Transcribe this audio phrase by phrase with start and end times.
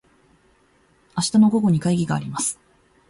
[1.15, 2.59] 明日の午後に会議があります。